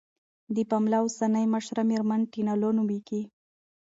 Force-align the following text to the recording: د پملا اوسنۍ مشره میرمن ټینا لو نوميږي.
د 0.55 0.57
پملا 0.69 0.99
اوسنۍ 1.03 1.45
مشره 1.53 1.83
میرمن 1.89 2.21
ټینا 2.31 2.53
لو 2.61 2.69
نوميږي. 2.77 3.21